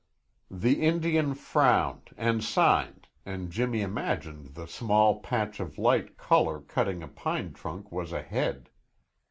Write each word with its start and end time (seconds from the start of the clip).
The 0.49 0.81
Indian 0.81 1.35
frowned 1.35 2.09
and 2.17 2.43
signed, 2.43 3.05
and 3.23 3.51
Jimmy 3.51 3.81
imagined 3.81 4.55
the 4.55 4.65
small 4.65 5.19
patch 5.19 5.59
of 5.59 5.77
light 5.77 6.17
color 6.17 6.59
cutting 6.59 7.03
a 7.03 7.07
pine 7.07 7.53
trunk 7.53 7.91
was 7.91 8.11
a 8.11 8.23
head. 8.23 8.71